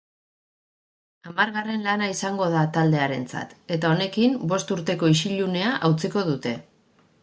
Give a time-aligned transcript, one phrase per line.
[1.31, 6.61] Hamargarren lana izango da taldearentzat, eta honekin bost urteko isilunea hautsiko dute.